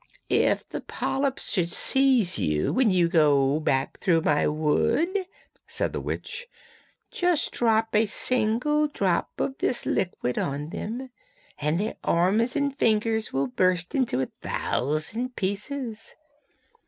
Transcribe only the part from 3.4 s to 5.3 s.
back through my wood,'